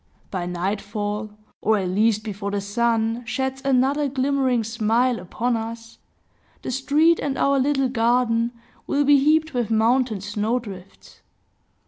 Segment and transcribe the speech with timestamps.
[0.31, 1.29] By nightfall,
[1.61, 5.99] or at least before the sun sheds another glimmering smile upon us,
[6.63, 8.51] the street and our little garden
[8.87, 11.21] will be heaped with mountain snow drifts.